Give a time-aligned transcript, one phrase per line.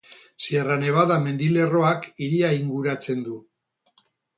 [0.45, 3.41] Sierra Nevada mendilerroak hiria inguratzen du.